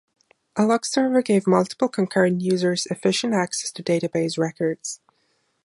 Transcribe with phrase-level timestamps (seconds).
[0.55, 4.99] A lock server gave multiple concurrent users efficient access to database records.